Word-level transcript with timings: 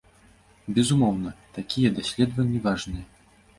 Безумоўна, 0.77 1.35
такія 1.59 1.93
даследаванні 2.01 2.65
важныя. 2.67 3.05